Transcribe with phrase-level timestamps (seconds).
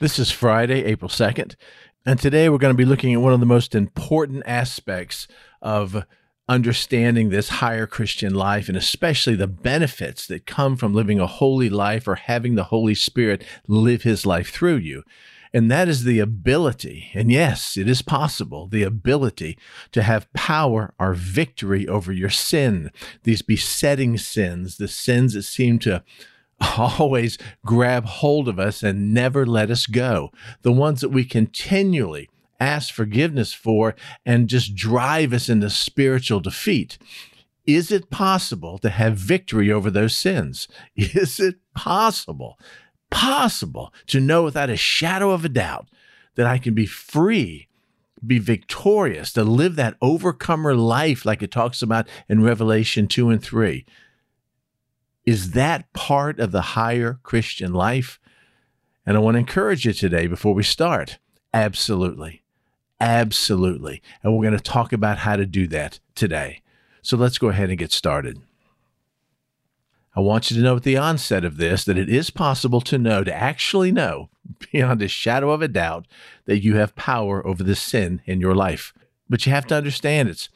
[0.00, 1.56] This is Friday, April 2nd,
[2.06, 5.28] and today we're going to be looking at one of the most important aspects
[5.60, 6.06] of
[6.48, 11.68] understanding this higher Christian life and especially the benefits that come from living a holy
[11.68, 15.02] life or having the Holy Spirit live his life through you.
[15.52, 19.58] And that is the ability, and yes, it is possible, the ability
[19.92, 22.90] to have power or victory over your sin,
[23.24, 26.02] these besetting sins, the sins that seem to
[26.60, 30.30] always grab hold of us and never let us go.
[30.62, 32.28] The ones that we continually
[32.60, 36.98] ask forgiveness for and just drive us into spiritual defeat.
[37.66, 40.68] Is it possible to have victory over those sins?
[40.96, 42.58] Is it possible,
[43.10, 45.88] possible to know without a shadow of a doubt
[46.34, 47.68] that I can be free,
[48.26, 53.42] be victorious, to live that overcomer life like it talks about in Revelation 2 and
[53.42, 53.84] 3?
[55.24, 58.18] Is that part of the higher Christian life?
[59.06, 61.18] And I want to encourage you today before we start.
[61.52, 62.42] Absolutely.
[63.00, 64.02] Absolutely.
[64.22, 66.62] And we're going to talk about how to do that today.
[67.02, 68.38] So let's go ahead and get started.
[70.14, 72.98] I want you to know at the onset of this that it is possible to
[72.98, 74.28] know, to actually know,
[74.72, 76.06] beyond a shadow of a doubt,
[76.46, 78.92] that you have power over the sin in your life.
[79.28, 80.48] But you have to understand it's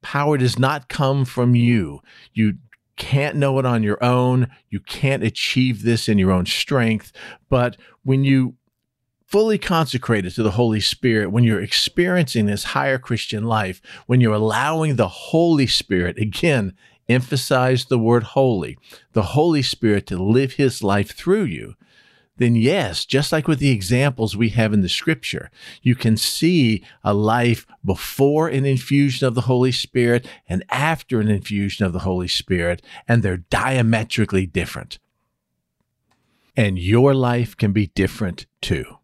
[0.00, 2.00] power does not come from you.
[2.32, 2.54] You
[3.02, 4.46] can't know it on your own.
[4.70, 7.10] You can't achieve this in your own strength.
[7.48, 8.54] But when you
[9.26, 14.32] fully consecrated to the Holy Spirit, when you're experiencing this higher Christian life, when you're
[14.32, 16.74] allowing the Holy Spirit, again,
[17.08, 18.78] emphasize the word holy,
[19.14, 21.74] the Holy Spirit to live his life through you,
[22.42, 25.50] then yes, just like with the examples we have in the scripture,
[25.82, 31.28] you can see a life before an infusion of the Holy Spirit and after an
[31.28, 34.98] infusion of the Holy Spirit, and they're diametrically different.
[36.56, 38.98] And your life can be different too.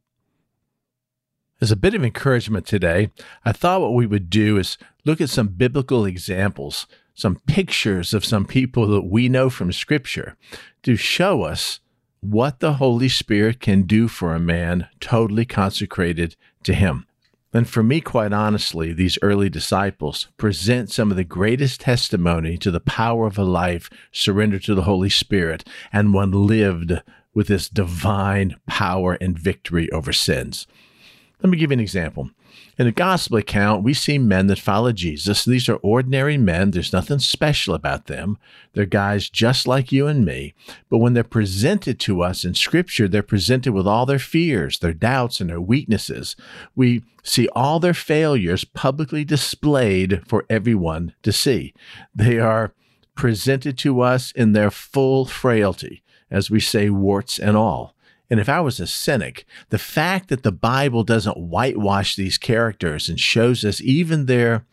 [1.60, 3.10] As a bit of encouragement today,
[3.44, 8.24] I thought what we would do is look at some biblical examples, some pictures of
[8.24, 10.36] some people that we know from Scripture
[10.82, 11.80] to show us
[12.20, 17.06] what the Holy Spirit can do for a man totally consecrated to Him.
[17.52, 22.70] And for me, quite honestly, these early disciples present some of the greatest testimony to
[22.70, 26.92] the power of a life surrendered to the Holy Spirit and one lived
[27.32, 30.66] with this divine power and victory over sins.
[31.42, 32.30] Let me give you an example.
[32.78, 35.44] In the gospel account, we see men that follow Jesus.
[35.44, 36.70] These are ordinary men.
[36.70, 38.38] There's nothing special about them.
[38.72, 40.54] They're guys just like you and me.
[40.88, 44.92] But when they're presented to us in Scripture, they're presented with all their fears, their
[44.92, 46.34] doubts, and their weaknesses.
[46.74, 51.74] We see all their failures publicly displayed for everyone to see.
[52.14, 52.72] They are
[53.14, 57.94] presented to us in their full frailty, as we say, warts and all.
[58.30, 63.08] And if I was a cynic, the fact that the Bible doesn't whitewash these characters
[63.08, 64.66] and shows us even their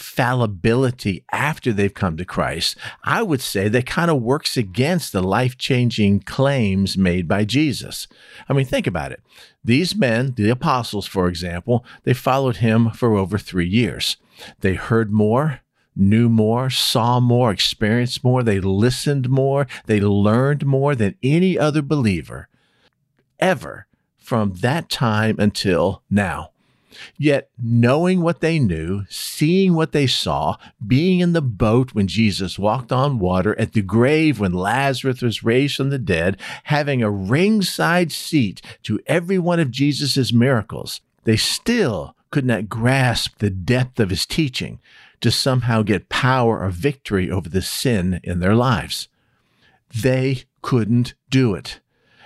[0.00, 5.22] fallibility after they've come to Christ, I would say that kind of works against the
[5.22, 8.08] life changing claims made by Jesus.
[8.48, 9.20] I mean, think about it.
[9.62, 14.16] These men, the apostles, for example, they followed him for over three years.
[14.60, 15.60] They heard more,
[15.94, 21.82] knew more, saw more, experienced more, they listened more, they learned more than any other
[21.82, 22.48] believer
[23.40, 23.86] ever
[24.16, 26.50] from that time until now.
[27.16, 32.58] Yet, knowing what they knew, seeing what they saw, being in the boat when Jesus
[32.58, 37.10] walked on water, at the grave when Lazarus was raised from the dead, having a
[37.10, 44.00] ringside seat to every one of Jesus' miracles, they still could not grasp the depth
[44.00, 44.80] of his teaching
[45.20, 49.08] to somehow get power or victory over the sin in their lives.
[49.94, 51.80] They couldn't do it.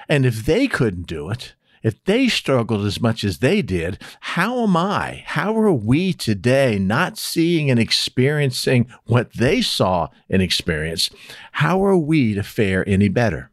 [0.08, 4.62] And if they couldn't do it, if they struggled as much as they did, how
[4.62, 5.22] am I?
[5.26, 11.14] How are we today not seeing and experiencing what they saw and experienced?
[11.52, 13.50] How are we to fare any better?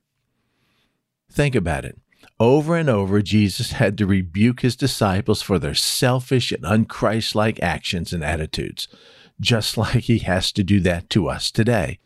[1.29, 1.99] Think about it.
[2.39, 8.13] Over and over, Jesus had to rebuke his disciples for their selfish and unchristlike actions
[8.13, 8.87] and attitudes,
[9.39, 11.99] just like he has to do that to us today.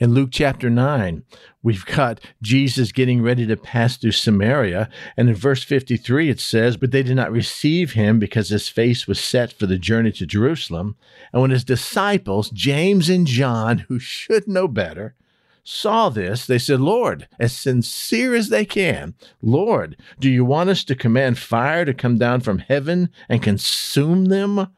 [0.00, 1.24] In Luke chapter 9,
[1.62, 4.88] we've got Jesus getting ready to pass through Samaria.
[5.14, 9.06] And in verse 53, it says, But they did not receive him because his face
[9.06, 10.96] was set for the journey to Jerusalem.
[11.34, 15.16] And when his disciples, James and John, who should know better,
[15.64, 19.12] saw this, they said, Lord, as sincere as they can,
[19.42, 24.26] Lord, do you want us to command fire to come down from heaven and consume
[24.26, 24.68] them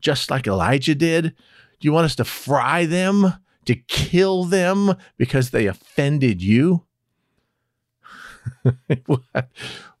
[0.00, 1.34] just like Elijah did?
[1.80, 3.34] Do you want us to fry them?
[3.70, 6.84] To kill them because they offended you?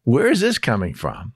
[0.04, 1.34] Where is this coming from?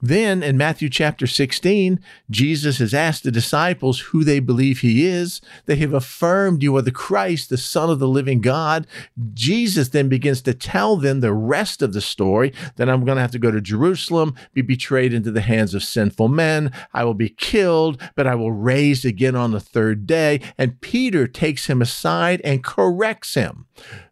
[0.00, 1.98] Then in Matthew chapter 16,
[2.30, 5.40] Jesus has asked the disciples who they believe he is.
[5.66, 8.86] They have affirmed you are the Christ, the Son of the living God.
[9.34, 13.22] Jesus then begins to tell them the rest of the story that I'm going to
[13.22, 16.70] have to go to Jerusalem, be betrayed into the hands of sinful men.
[16.94, 20.40] I will be killed, but I will raise again on the third day.
[20.56, 23.66] And Peter takes him aside and corrects him.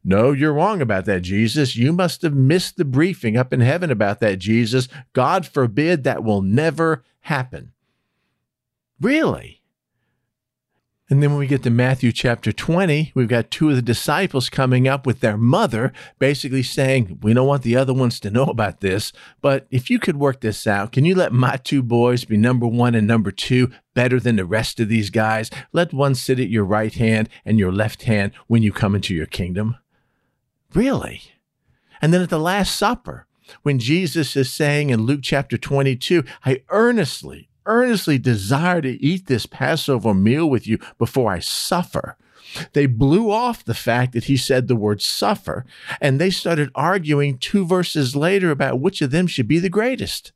[0.05, 1.75] No, you're wrong about that, Jesus.
[1.75, 4.89] You must have missed the briefing up in heaven about that, Jesus.
[5.13, 7.73] God forbid that will never happen.
[9.01, 9.63] Really?
[11.09, 14.51] And then when we get to Matthew chapter 20, we've got two of the disciples
[14.51, 18.47] coming up with their mother, basically saying, We don't want the other ones to know
[18.47, 22.25] about this, but if you could work this out, can you let my two boys
[22.25, 25.49] be number one and number two better than the rest of these guys?
[25.73, 29.15] Let one sit at your right hand and your left hand when you come into
[29.15, 29.77] your kingdom.
[30.75, 31.23] Really?
[32.03, 33.27] And then at the Last Supper,
[33.63, 39.47] when Jesus is saying in Luke chapter 22, I earnestly, earnestly desire to eat this
[39.47, 42.17] Passover meal with you before I suffer.
[42.73, 45.65] They blew off the fact that he said the word suffer,
[46.01, 50.33] and they started arguing two verses later about which of them should be the greatest.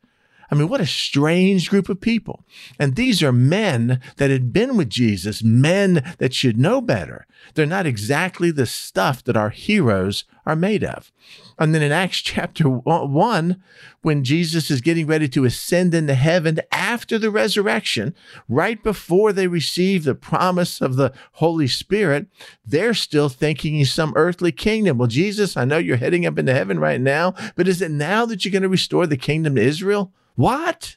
[0.50, 2.44] I mean, what a strange group of people.
[2.78, 7.26] And these are men that had been with Jesus, men that should know better.
[7.54, 11.12] They're not exactly the stuff that our heroes are made of.
[11.58, 13.62] And then in Acts chapter 1,
[14.02, 18.14] when Jesus is getting ready to ascend into heaven after the resurrection,
[18.48, 22.26] right before they receive the promise of the Holy Spirit,
[22.64, 24.98] they're still thinking he's some earthly kingdom.
[24.98, 28.26] Well, Jesus, I know you're heading up into heaven right now, but is it now
[28.26, 30.12] that you're going to restore the kingdom to Israel?
[30.34, 30.96] What?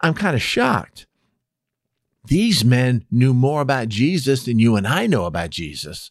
[0.00, 1.06] I'm kind of shocked.
[2.26, 6.10] These men knew more about Jesus than you and I know about Jesus,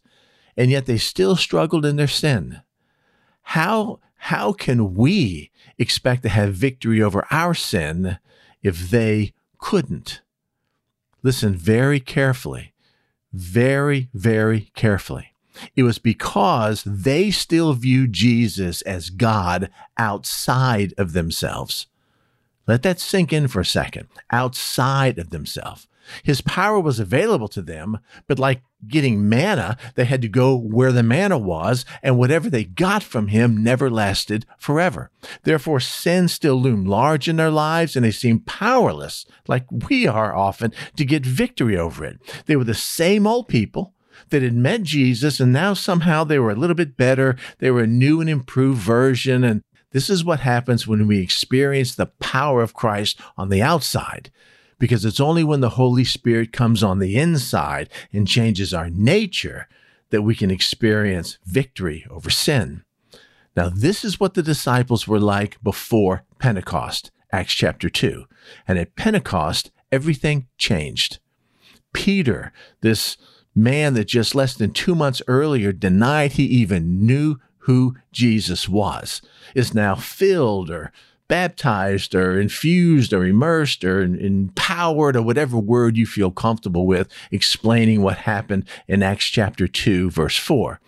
[0.57, 2.61] and yet they still struggled in their sin.
[3.43, 8.17] How, how can we expect to have victory over our sin
[8.63, 10.21] if they couldn't?
[11.23, 12.73] Listen very carefully,
[13.33, 15.33] very, very carefully.
[15.75, 21.87] It was because they still viewed Jesus as God outside of themselves.
[22.67, 24.07] Let that sink in for a second.
[24.31, 25.87] Outside of themselves.
[26.23, 30.91] His power was available to them, but like getting manna, they had to go where
[30.91, 35.11] the manna was, and whatever they got from him never lasted forever.
[35.43, 40.35] Therefore, sin still loomed large in their lives, and they seemed powerless, like we are
[40.35, 42.19] often, to get victory over it.
[42.45, 43.93] They were the same old people
[44.29, 47.35] that had met Jesus and now somehow they were a little bit better.
[47.59, 49.43] They were a new and improved version.
[49.43, 49.61] And
[49.91, 54.31] this is what happens when we experience the power of Christ on the outside.
[54.77, 59.67] Because it's only when the Holy Spirit comes on the inside and changes our nature
[60.09, 62.83] that we can experience victory over sin.
[63.55, 68.25] Now, this is what the disciples were like before Pentecost, Acts chapter 2.
[68.67, 71.19] And at Pentecost, everything changed.
[71.93, 72.51] Peter,
[72.81, 73.15] this
[73.55, 79.21] man that just less than two months earlier denied he even knew who Jesus was,
[79.55, 80.91] is now filled or
[81.27, 88.01] baptized or infused or immersed or empowered or whatever word you feel comfortable with explaining
[88.01, 90.79] what happened in Acts chapter 2, verse 4.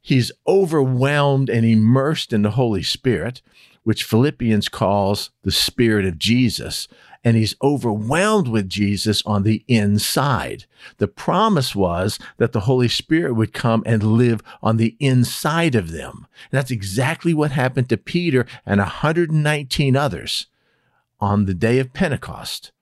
[0.00, 3.42] He's overwhelmed and immersed in the Holy Spirit,
[3.84, 6.88] which Philippians calls the Spirit of Jesus
[7.24, 10.66] and he's overwhelmed with Jesus on the inside.
[10.98, 15.92] The promise was that the Holy Spirit would come and live on the inside of
[15.92, 16.26] them.
[16.50, 20.46] And that's exactly what happened to Peter and 119 others
[21.20, 22.72] on the day of Pentecost.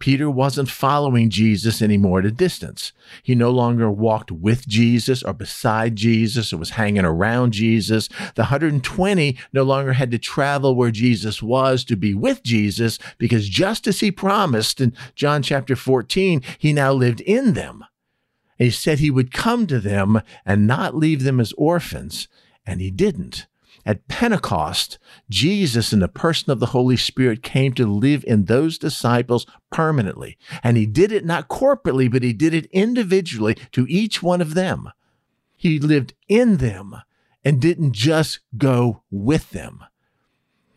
[0.00, 2.92] Peter wasn't following Jesus anymore at a distance.
[3.22, 8.08] He no longer walked with Jesus or beside Jesus or was hanging around Jesus.
[8.34, 13.48] The 120 no longer had to travel where Jesus was to be with Jesus because
[13.48, 17.84] just as he promised in John chapter 14, he now lived in them.
[18.56, 22.26] He said he would come to them and not leave them as orphans,
[22.66, 23.46] and he didn't.
[23.86, 24.98] At Pentecost,
[25.30, 30.36] Jesus, in the person of the Holy Spirit, came to live in those disciples permanently.
[30.62, 34.54] And he did it not corporately, but he did it individually to each one of
[34.54, 34.90] them.
[35.56, 36.96] He lived in them
[37.44, 39.84] and didn't just go with them.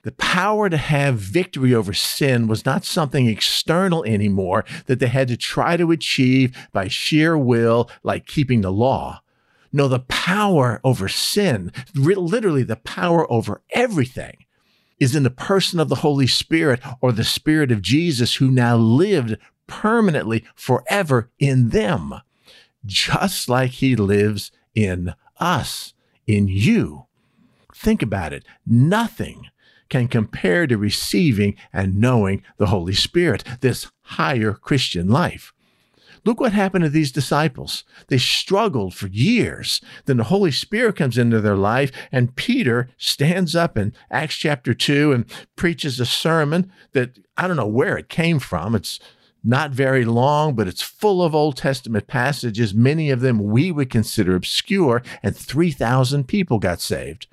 [0.03, 5.29] The power to have victory over sin was not something external anymore that they had
[5.29, 9.21] to try to achieve by sheer will, like keeping the law.
[9.73, 14.45] No, the power over sin, literally the power over everything,
[14.99, 18.77] is in the person of the Holy Spirit or the Spirit of Jesus who now
[18.77, 22.13] lived permanently forever in them,
[22.85, 25.93] just like he lives in us.
[26.25, 27.05] in you.
[27.75, 28.45] Think about it.
[28.65, 29.49] Nothing
[29.89, 35.53] can compare to receiving and knowing the Holy Spirit, this higher Christian life.
[36.25, 37.83] Look what happened to these disciples.
[38.07, 39.81] They struggled for years.
[40.05, 44.73] Then the Holy Spirit comes into their life, and Peter stands up in Acts chapter
[44.73, 45.25] 2 and
[45.55, 48.73] preaches a sermon that I don't know where it came from.
[48.75, 48.99] It's
[49.43, 53.89] not very long, but it's full of Old Testament passages, many of them we would
[53.89, 57.27] consider obscure, and 3,000 people got saved.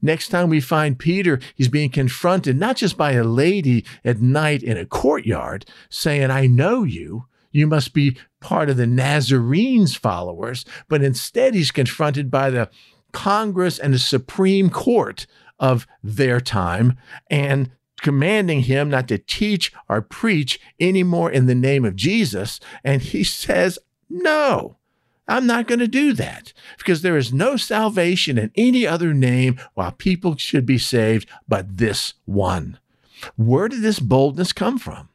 [0.00, 4.62] Next time we find Peter, he's being confronted not just by a lady at night
[4.62, 7.26] in a courtyard saying, I know you.
[7.50, 12.70] You must be part of the Nazarenes followers, but instead he's confronted by the
[13.12, 15.26] Congress and the Supreme Court
[15.58, 16.96] of their time
[17.28, 22.60] and commanding him not to teach or preach anymore in the name of Jesus.
[22.82, 23.78] And he says,
[24.08, 24.78] No,
[25.28, 29.60] I'm not going to do that because there is no salvation in any other name
[29.74, 32.78] while people should be saved but this one.
[33.36, 35.10] Where did this boldness come from?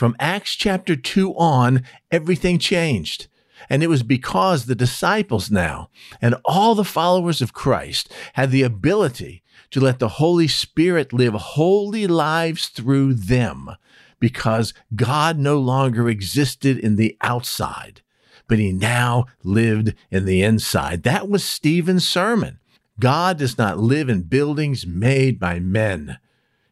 [0.00, 3.26] From Acts chapter 2 on, everything changed.
[3.68, 5.90] And it was because the disciples now
[6.22, 9.42] and all the followers of Christ had the ability
[9.72, 13.72] to let the Holy Spirit live holy lives through them
[14.18, 18.00] because God no longer existed in the outside
[18.48, 21.02] but he now lived in the inside.
[21.02, 22.58] That was Stephen's sermon.
[22.98, 26.18] God does not live in buildings made by men.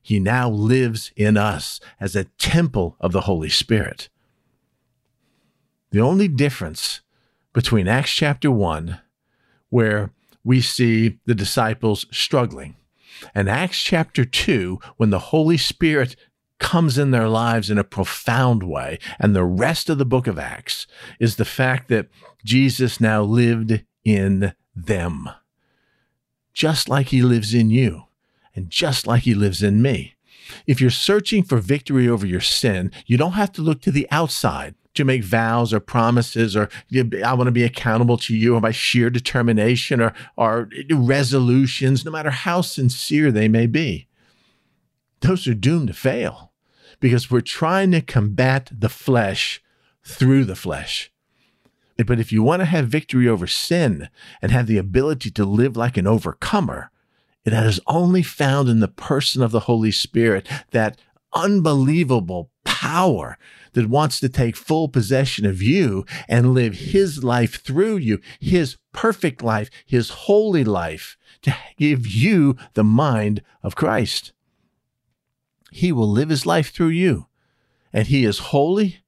[0.09, 4.09] He now lives in us as a temple of the Holy Spirit.
[5.91, 7.03] The only difference
[7.53, 9.01] between Acts chapter 1,
[9.69, 10.11] where
[10.43, 12.77] we see the disciples struggling,
[13.35, 16.17] and Acts chapter 2, when the Holy Spirit
[16.59, 18.99] comes in their lives in a profound way.
[19.21, 20.87] And the rest of the book of Acts
[21.21, 22.09] is the fact that
[22.43, 25.29] Jesus now lived in them,
[26.55, 28.08] just like he lives in you
[28.59, 30.17] and just like he lives in me.
[30.67, 34.09] If you're searching for victory over your sin, you don't have to look to the
[34.11, 36.69] outside to make vows or promises or
[37.25, 42.11] I want to be accountable to you or by sheer determination or, or resolutions, no
[42.11, 44.09] matter how sincere they may be.
[45.21, 46.53] Those are doomed to fail
[46.99, 49.63] because we're trying to combat the flesh
[50.03, 51.13] through the flesh.
[51.97, 54.09] But if you want to have victory over sin
[54.43, 56.91] and have the ability to live like an overcomer,
[57.45, 60.99] it is only found in the person of the Holy Spirit, that
[61.33, 63.39] unbelievable power
[63.73, 68.77] that wants to take full possession of you and live his life through you, his
[68.93, 74.33] perfect life, his holy life, to give you the mind of Christ.
[75.71, 77.27] He will live his life through you.
[77.93, 78.99] And he is holy,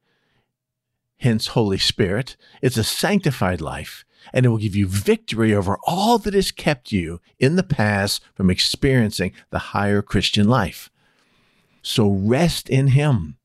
[1.19, 2.37] hence Holy Spirit.
[2.63, 6.93] It's a sanctified life, and it will give you victory over all that has kept
[6.93, 10.91] you in the past from experiencing the higher Christian life.
[11.83, 13.37] So rest in him,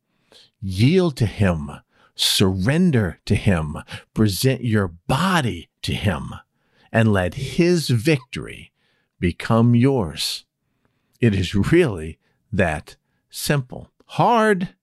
[0.61, 1.71] yield to him,
[2.15, 3.77] surrender to him,
[4.13, 6.33] present your body to him,
[6.91, 8.71] and let his victory
[9.19, 10.45] become yours.
[11.19, 12.19] It is really
[12.51, 12.95] that
[13.29, 13.89] simple.
[14.05, 14.75] Hard,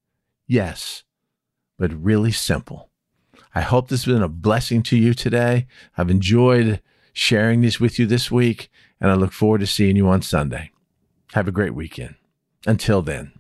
[0.47, 1.05] yes,
[1.79, 2.91] but really simple.
[3.55, 5.67] I hope this has been a blessing to you today.
[5.97, 6.81] I've enjoyed
[7.13, 10.71] sharing these with you this week, and I look forward to seeing you on Sunday.
[11.35, 12.15] Have a great weekend.
[12.67, 13.33] Until then.